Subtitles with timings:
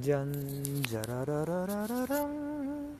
[0.00, 0.32] じゃん
[0.82, 2.96] じゃららららららん。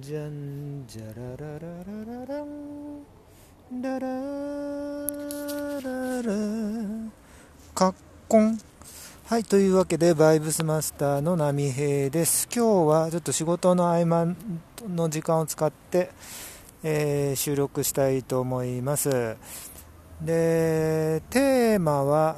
[0.00, 3.82] じゃんじゃららららららん。
[3.82, 4.08] らら
[5.82, 6.32] らら。
[7.74, 7.94] かっ
[8.28, 8.58] こん。
[9.26, 12.48] はいというわけでバイブスマスターの波平です。
[12.54, 14.34] 今日はちょっと仕事の合間
[14.88, 16.10] の時間を使って、
[16.82, 19.36] えー収録したいと思います。
[20.22, 22.36] でテーマは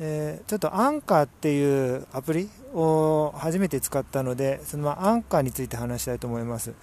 [0.00, 6.74] えーちょっとアンカーっていうアプリを初めて使ったのでそのまあアンカーについて話したいと思います。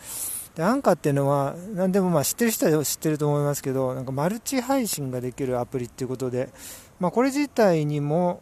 [0.55, 6.49] でアンカーっていうのは何でもまあ知ってる人は知ってると思いますけどなんかマルチ配信ができるアプリっていうことで、
[6.99, 8.41] まあ、これ自体にも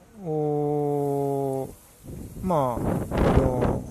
[2.44, 3.84] まああの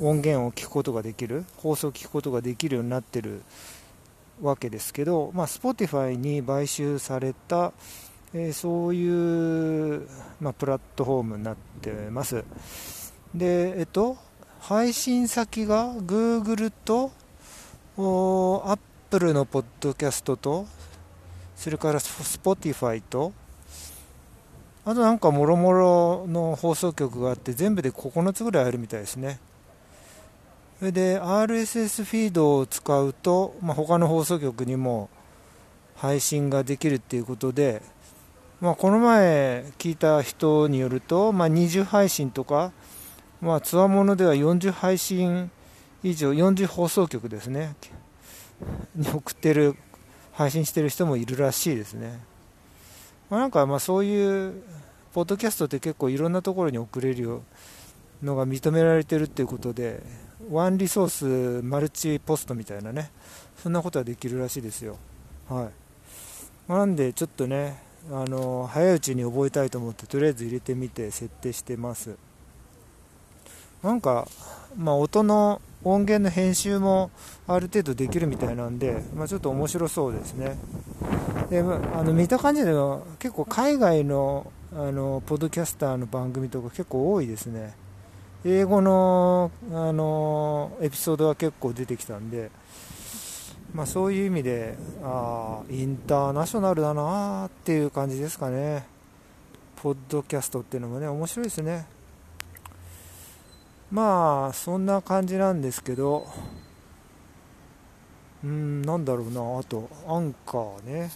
[0.00, 3.42] 音源を聞くことができる放送を聞くことができるようになってる
[4.42, 7.72] わけですけど、まあ、Spotify に買収された
[8.36, 10.08] えーそういう、
[10.40, 12.44] まあ、プラットフォームになってます。
[13.32, 14.16] でえっと
[14.60, 17.12] 配信先が Google と
[17.96, 20.66] Apple のポッドキャストと
[21.54, 23.32] それから Spotify と
[24.84, 29.38] あとなんかもろもろの放送局があって全部で9つぐらいあるみたいですね。
[30.80, 35.08] それで RSS フィードを使うと、まあ、他の放送局にも
[35.94, 37.80] 配信ができるっていうことで
[38.64, 42.72] まあ、この前聞いた人によると、まあ、20配信とか、
[43.42, 45.50] まあ、つわものでは40配信
[46.02, 47.76] 以上40放送局ですね
[48.96, 49.76] に送ってる
[50.32, 52.20] 配信してる人もいるらしいですね、
[53.28, 54.54] まあ、なんかまあそういう
[55.12, 57.42] ポッドキャストって結構いろんなところに送れる
[58.22, 60.02] のが認められてるっていうことで
[60.50, 63.10] ワンリソースマルチポストみたいなね
[63.58, 64.96] そんなことはできるらしいですよ。
[65.50, 65.68] はい、
[66.66, 72.16] まあなんでちょっとねあの早いうちに覚えたいと思ってとりあえず入れてみて設定してます。
[73.82, 74.26] なんか、
[74.76, 77.10] まあ、音の音源の編集も
[77.46, 80.56] ある程度できるみたいなんで、まあ、ちょっと面白そうですね。
[81.50, 81.64] であ
[82.02, 87.74] の見た感じでは結構海外のあのポッドキャスターの番組とか結構多いですね。
[88.44, 92.50] 英語のあのエピソードは結構出てきたんで
[93.74, 98.86] まあ、そういう意味であインターナショナルだなっていう感じですかね。
[99.82, 101.84] ポッドキャストっていうのもね面白いですね。
[103.90, 106.26] まあそんな感じなんですけど
[108.44, 109.58] うんなんだろうな。
[109.58, 111.10] あとアンカーね。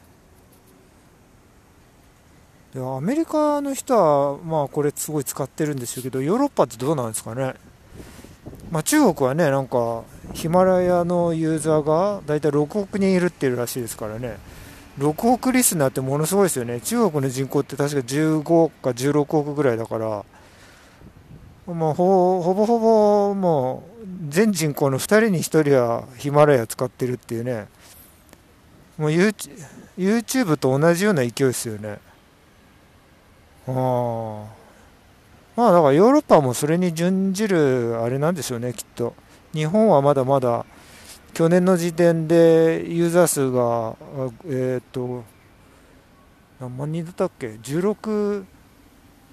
[2.75, 7.55] でアメリカの人はまあこれすごい使ってるんでしょうけどヨーロッパってどうなんですかね。
[8.73, 10.03] まあ、中国はねなんか
[10.35, 14.39] ヒマラヤのユーザーがだいたい6億人いるっていうらしいですからね。
[14.99, 16.81] 6億リスナーってものすごいですよね。
[16.81, 20.25] 中国の人口って確か15億か16億ぐらいだから。
[21.67, 27.67] もうほぼほぼもう全人口の2人に1人はヒマラヤ使ってるっていうね。
[28.97, 29.51] もう YouTube,
[29.99, 31.99] YouTube と同じような勢いですよね。
[33.69, 34.45] ああ
[35.57, 39.15] まあだからヨーロッパもそれに準じるあれなんでしょうねきっと。
[39.55, 40.65] 日本はまだまだ
[41.35, 43.97] 去年の時点でユーザー数があ
[44.47, 45.25] えっ、と
[46.61, 48.45] 何万人だったっけ？16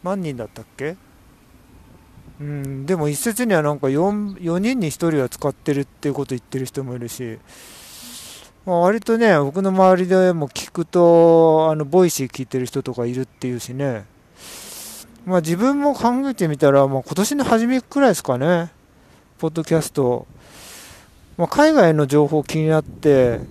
[0.04, 0.98] 万人だったっけ？
[2.40, 7.40] うんでも一説にはなんか 4, 4人に1人は使ってるっていうこと言ってる人もいるし
[8.66, 14.06] まあ、割とね僕の周りでも聞くとあの Voicy 聞いてる人とかいるっていうしね。
[15.26, 18.70] まあ、自分も考えてみたら、まあ、今年の初めくらいですかね、
[19.38, 20.28] ポッドキャスト、
[21.38, 23.42] まあ、海外の情報気になって、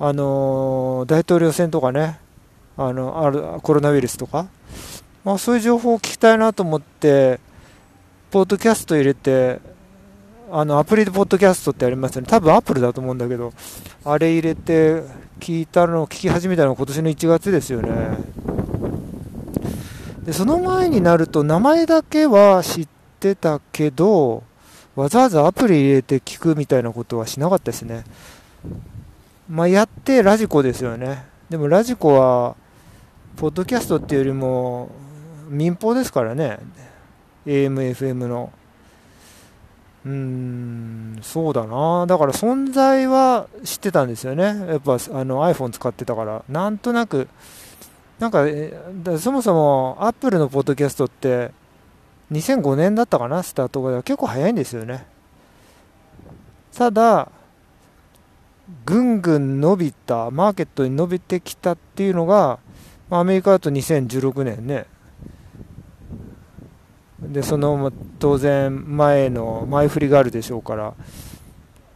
[0.00, 2.18] あのー大統領選とかね、
[2.76, 4.48] あのあるコロナウイルスとか、
[5.24, 7.38] まあ、そういう情報を聞きたいなと思って、
[8.32, 9.60] ポッドキャスト入れて、
[10.50, 13.52] あのアプリでポッドキャストってありますよね、多分アップルだと思うんだけど、
[14.04, 15.04] あれ入れて
[15.38, 17.90] 聞いたの、聞き始めたのが今年の1月ですよね。
[20.24, 22.88] でその前になると名前だけは知っ
[23.20, 24.42] てたけど
[24.96, 28.04] わざわざアプリ入れて聞くみたいなことはしなかったですね。
[29.48, 31.24] まあやってラジコですよね。
[31.48, 32.56] でもラジコは
[33.36, 34.90] ポッドキャストっていうよりも
[35.48, 36.58] 民放ですからね。
[37.46, 38.52] AMFM の。
[40.04, 42.06] うーんそうだな。
[42.06, 44.44] だから存在は知ってたんですよね。
[44.44, 46.44] やっぱあの iPhone 使ってたから。
[46.48, 47.28] なんとなく。
[48.18, 48.72] なんかえ
[49.18, 51.52] そもそもアップルのポッドキャストって
[52.30, 55.06] 2005年だったかなスタートが結構早いんですよね。
[56.74, 57.30] ただ
[58.86, 62.60] ぐんぐん伸びたマーケットに伸びてきたっていうのが
[63.10, 64.86] アメリカだと2016年ね
[67.20, 70.94] でその当然前の前振りがあるでしょうから。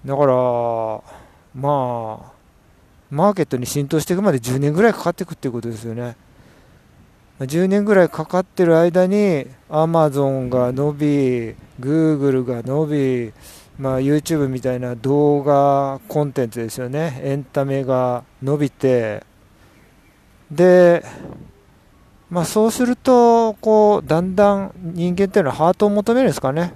[0.04, 0.34] だから
[1.54, 2.32] まあ
[3.10, 6.16] マーケットに浸透していくまで10年ぐらいかかっていくっていうことですよね。
[7.40, 13.32] 10年ぐらいかかってる間にアマゾンが伸びグーグルが伸び
[13.78, 17.20] まあ、YouTube みたいな動画コンテンツですよね。
[17.24, 19.24] エンタメが伸びて。
[20.50, 21.04] で、
[22.30, 26.72] まあ、そうするとこうだんだん人間っていうのはハートを求めるんですかね、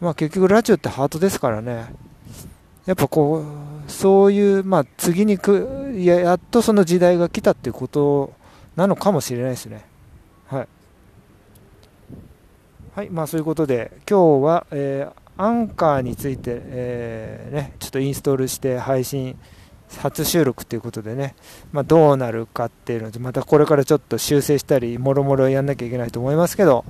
[0.00, 1.94] まあ、結局ラジオってハートですからね。
[2.84, 3.44] やっぱこ
[3.86, 8.32] うそういう、まあ、次にくややっとその時代が来たっていうこと
[8.76, 9.84] なのかもしれないですね。
[10.46, 10.68] はい。
[12.94, 19.38] はいまあそういうことで今日は、えーアンカーについて、えー、ね、ちょっとインストールして配信
[19.98, 21.34] 初収録ということでね、
[21.72, 26.84] まあ、どうなるかっていうのでまたこれからちょっと修正したりもろもろやんなきゃいけないと思いますけど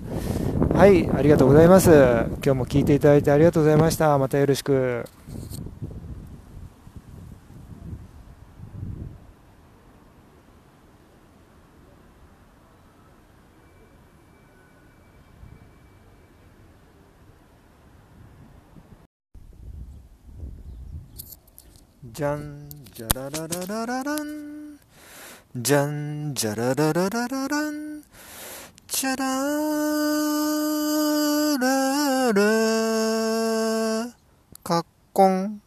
[0.75, 1.91] はいありがとうございます。
[1.91, 4.17] 今日も聞いていただいてありがとうございました。
[4.17, 5.05] またよろしく。
[22.05, 24.77] じゃんじゃららららららん
[25.55, 28.03] じゃんじゃららららららん
[28.89, 29.25] じゃら
[31.59, 32.43] らら
[34.65, 35.63] かっこん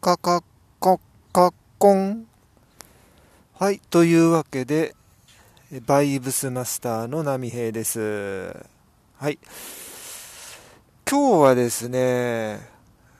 [0.00, 0.44] かかっ
[0.78, 1.00] こ
[1.32, 2.28] かっこん
[3.54, 4.94] はいというわけで
[5.86, 8.54] バイブスマスターの波平です。
[9.16, 9.40] はい。
[11.10, 12.60] 今日はですね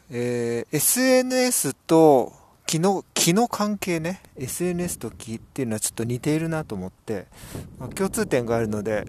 [0.09, 2.44] えー、SNS と
[2.75, 7.29] 気の、気の関係ね、SNS と気っていうのはちょっと似ているなと思って、
[7.79, 9.05] まあ、共通点があるので、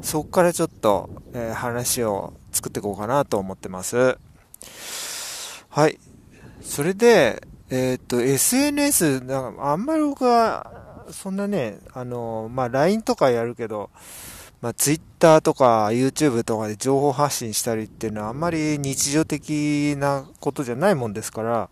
[0.00, 4.16] そこからちょっと、えー、話を作っていこうかなと思ってます。
[5.68, 5.98] はい。
[6.62, 13.90] それで、えー、っと、SNS、なんかあんまり僕は、そんなね、あの、まあ、LINE とかやるけど、
[14.62, 21.68] まあ、Twitter とか YouTube とかで情報発信したりっていうのはあんまり日常的なことじゃないもんですから、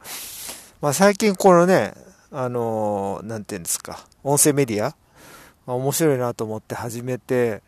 [0.80, 1.92] まあ、最近このね、
[2.32, 4.96] あのー、なんていうんですか、音声メディア、
[5.66, 7.62] まあ、面白いなと思って始めて、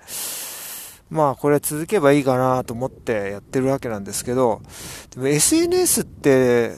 [1.11, 4.63] まあこれ続けばいいかなと思ってやってるわけなんですけど、
[5.11, 6.73] でも SNS って、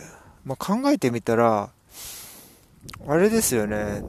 [0.44, 1.70] まあ、考えてみたら、
[3.06, 4.02] あれですよね、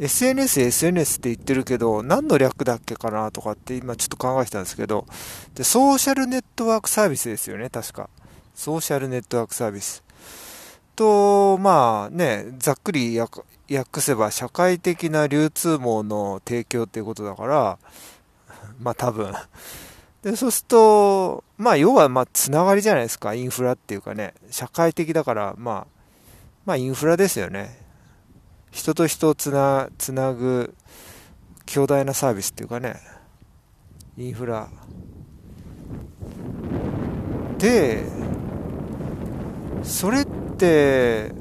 [0.00, 5.06] SNS、SNS って言ってるけど、何の略だっけかなとかって今ちょっと考えてたんですけど、
[5.54, 8.10] で、ソーシャルネットワークサービスですよね、確か。
[8.56, 10.02] ソーシャルネットワークサービス。
[11.00, 13.42] と、まあね、ざっくり訳
[14.02, 17.78] せば社会的な流通網の提供っていうことだから、
[18.78, 19.32] まあ多分。
[20.22, 25.86] で、そうすると、まあ要はまあつながりじゃないですか、インフラっていうかね、社会的だから、まあ、
[26.66, 27.80] まあインフラですよね。
[28.70, 30.74] 人と人をつな、つなぐ
[31.64, 33.00] 強大なサービスっていうかね、
[34.18, 34.68] インフラ。
[37.56, 38.04] で、
[39.82, 40.49] それって、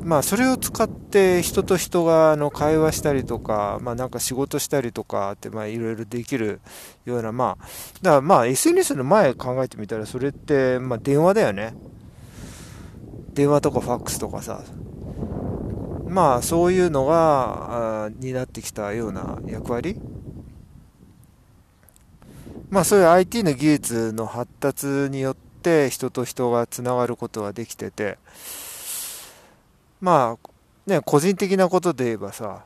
[0.04, 6.62] まあ、それを使って人と人があの会話したりとか、まあ、なんか仕事したりとかって、まあ、いろいろできる
[7.06, 7.63] ような、まあ、
[8.01, 11.73] だからまあ、SNS の前考えてみたら、それって、まあ、電話だよね。
[13.33, 14.61] 電話とかファックスとかさ。
[16.07, 19.99] まあ、そういうのが、になってきたような役割
[22.69, 28.18] まあ、そういう IT の技術の発達によって人と人がつながることができてて、
[30.01, 30.49] まあ
[30.89, 32.65] ね個人的なことで言えばさ、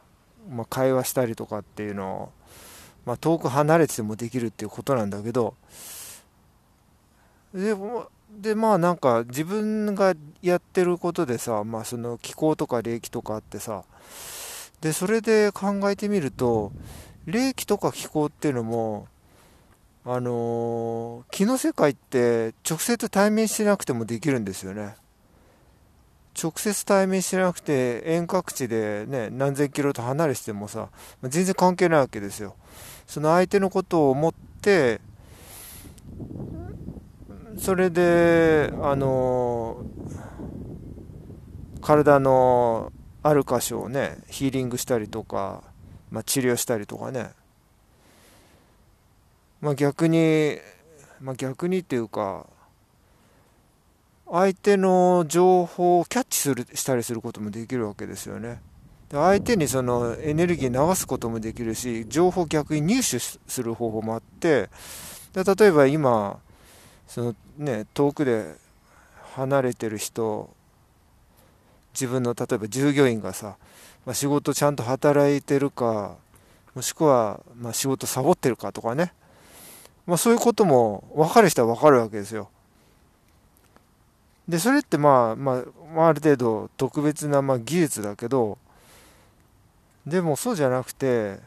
[0.49, 2.31] まあ、会話したりとかっていうのを、
[3.05, 5.55] まあ、遠く離れててもできるっていうことなんだけど
[7.53, 7.75] で
[8.31, 13.83] でまあなんか自分がやってることでさ、まあ、その気候とか霊気とかあってさ
[14.81, 16.71] でそれで考えてみると
[17.25, 19.07] 霊気とか気候っていうのも
[20.05, 24.95] あのー、気の世界って直接対面してなくてもできるんですよね。
[26.41, 30.89] 直接対面しなくて遠隔地でね何千キロと離れててもさ
[31.21, 32.55] 全然関係ないわけですよ。
[33.05, 34.99] その相手のことを思って
[37.57, 39.85] それであの
[41.81, 45.63] 体のある箇所をねヒーリングしたりとか、
[46.11, 47.31] まあ、治療したりとかね。
[49.61, 50.57] まあ逆に
[51.21, 52.47] まあ逆にっていうか
[54.33, 58.63] 相手の情報をキャッチするしたりすることもできるわけですよね。
[59.09, 64.71] で相手にそのエネルギー流すこともできるし情報を逆に入手する方法もあって
[65.33, 66.39] で例えば今
[67.07, 68.55] そのね遠くで
[69.35, 70.49] 離れてる人
[71.93, 73.57] 自分の例えば従業員がさ、
[74.03, 76.15] まあ、仕事ちゃんと働いてるか
[76.73, 79.13] もしくはまあ仕事サボってるかとかね、
[80.07, 82.49] まあ、そういうことも分かる人は分かるわけですよ。
[84.47, 85.63] でそれってまあ、ま
[85.97, 88.57] あ、ある程度特別なまあ技術だけど
[90.05, 91.39] でもそうじゃなくて、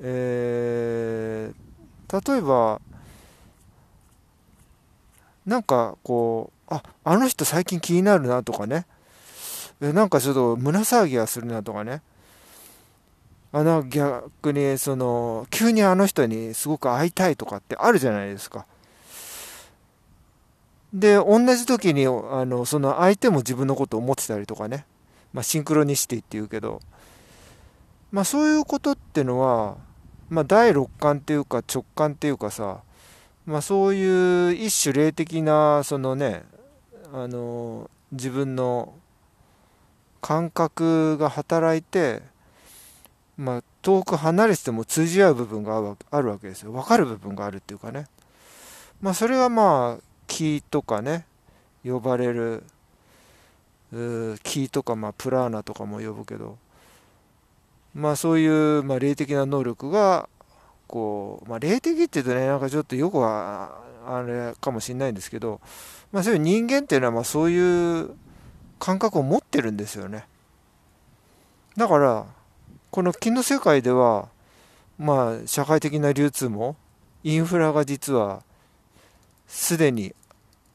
[0.00, 2.80] えー、例えば
[5.44, 8.86] なんかこうああの人最近気になるなとかね
[9.80, 12.02] えなんかちょっと胸騒ぎがするなとかね
[13.50, 18.66] あの逆にその急にあの人にすごく会いたいとかってあるじゃないですか。
[20.92, 24.86] で同じ時にあのその相手も自分のことを思ってたりとかね、
[25.32, 26.80] まあ、シンクロニシティっていうけど、
[28.10, 29.76] まあ、そういうことってのは、
[30.30, 32.80] まあ、第六感っていうか直感っていうかさ、
[33.44, 36.44] まあ、そういう一種霊的なそのね
[37.12, 38.94] あの自分の
[40.22, 42.22] 感覚が働いて、
[43.36, 46.72] まあ、遠く離れてても通じ合う部分があるわけですよ。
[46.72, 48.06] 分かる部分があるっていうかね、
[49.00, 51.26] まあ、それはまあ気とかね
[51.84, 52.62] 呼ばれる
[54.44, 56.58] 気とか、まあ、プラーナとかも呼ぶけど
[57.94, 60.28] まあそういう、まあ、霊的な能力が
[60.86, 65.60] こう、まあ、霊的って言うとねなんかちょっとよくはあれかもしれないんですけど、
[66.12, 68.10] まあ、そういう人間っていうのはまあそういう
[68.78, 70.26] 感覚を持ってるんですよね。
[71.76, 72.26] だから
[72.90, 74.28] この気の世界では
[74.98, 76.76] まあ社会的な流通も
[77.24, 78.42] インフラが実は
[79.46, 80.14] すでに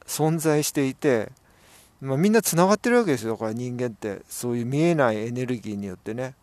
[0.05, 1.31] 存在していて、
[2.01, 3.33] まあ、みんなつながってるわけですよ。
[3.33, 4.21] だから人間って。
[4.27, 6.35] そういう見えないエネルギーによってね。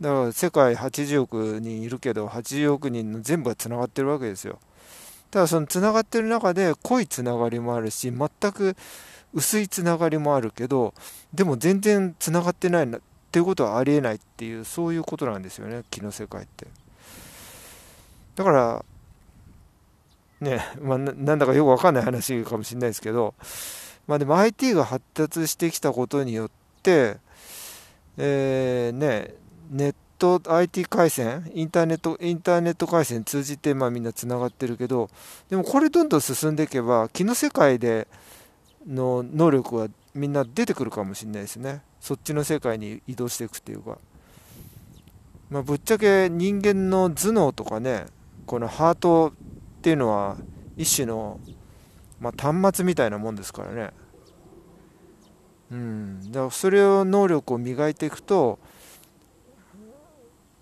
[0.00, 4.58] だから世界80億人いるけど80億人の全部がつながってるわけですよ。
[5.30, 8.76] ただそのつながってる中で濃いつながりもあるし全く
[9.34, 10.94] 薄いつながりもあるけど
[11.34, 13.00] でも全然つながってないなっ
[13.32, 15.82] ていうことはありえないっていうそういうことなんですよね。
[15.90, 16.66] 気の世界って。
[18.34, 18.84] だから
[20.40, 23.34] ねまあ、なんだかよくわかんない話かもしれないですけど、
[24.06, 26.50] まあ、でも IT が発達してきたことによっ
[26.82, 27.16] て、
[28.18, 29.34] えー、ね、
[29.70, 35.10] ネット IT 回線インターネットインターネット回線通じてまあみんなつながってるけど
[35.50, 38.08] でもこれどんどん進んでいけば気の世界で
[38.86, 41.82] の能力はみんな出てくるかもしれないですね。
[42.00, 43.98] そっちの世界に移動していくっていうか、
[45.50, 48.06] まあ、ぶっちゃけ人間の頭脳とかね
[48.46, 49.32] このハート
[49.86, 50.36] っていうのは
[50.76, 51.38] 一種の、
[52.18, 53.90] まあ、端末みたいなもんですからね。
[55.70, 56.32] うん。
[56.32, 58.58] だからそれを能力を磨いていくと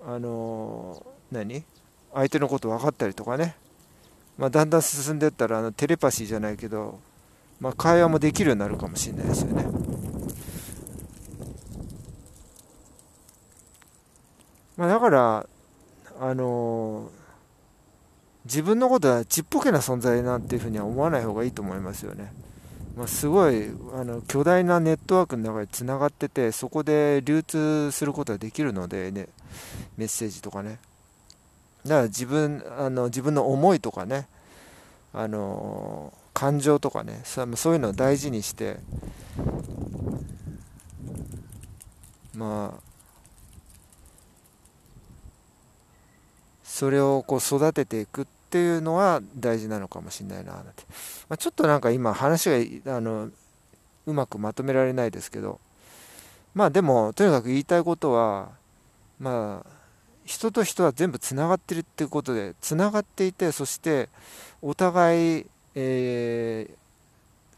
[0.06, 1.64] あの、何？
[2.12, 3.56] 相手のこと分かったりとかね、
[4.36, 7.00] まあ、だんだん進んでいったらあのテレパシーじゃないけど、
[7.60, 9.66] まあ、会話もできるようになるかもしれないですよね。
[14.76, 15.46] まあ、だから
[16.20, 17.23] あのー
[18.44, 22.32] 自分のことはちっぽけな存在なんていうふうには思わない方がいいと思いますよね。
[22.96, 29.28] まあ、すごいあの巨大なネットワークの中でつながっててそこで流通することができるので、ね、
[29.96, 30.78] メッセージとかね
[31.84, 34.28] だから自分あの自分の思いとかね
[35.12, 38.76] あの感情とかねそういうのを大事にして
[42.32, 42.80] まあ
[46.62, 50.84] それをこう育てていくっっていうのは大事なのかもしれないななんて、
[51.28, 53.30] まあ、ちょっとなんか今話があの
[54.06, 55.60] うまくまとめられないですけど。
[56.54, 58.50] まあでもとにかく言いたいことは
[59.18, 59.70] まあ
[60.24, 64.08] 人と人は全部つながってるっていうことでつながっていてそして
[64.62, 66.76] お互い、えー、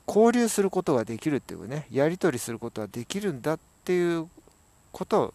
[0.09, 4.29] 交流することができるっていうねやり取りすることができるんだっていう
[4.93, 5.35] ことを、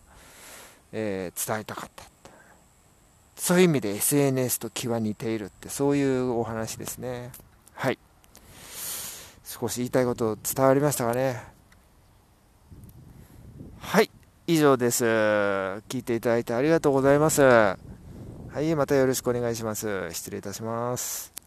[0.91, 2.20] えー、伝えたかった。
[3.41, 7.31] そういう意味で SNS と気は似ているってそういうお話ですね。
[7.73, 7.97] はい。
[9.43, 11.41] 少し言いたいこと伝わりましたかね。
[13.79, 14.11] はい。
[14.45, 15.05] 以上です。
[15.05, 17.41] 聞いていただいてありがとうございます。
[17.41, 17.77] は
[18.61, 18.75] い。
[18.75, 20.11] またよろしくお願いします。
[20.11, 21.40] 失礼いたします。